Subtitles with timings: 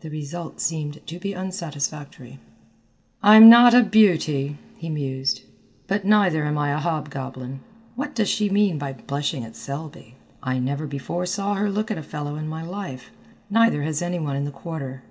[0.00, 2.40] The result seemed to be unsatisfactory.
[3.22, 5.42] "I'm not a beauty," he mused,
[5.86, 7.60] "but neither am I a hobgoblin.
[7.94, 10.16] What does she mean by blushing at Selby?
[10.42, 13.12] I never before saw her look at a fellow in my life,
[13.50, 15.04] neither has any one in the Quarter.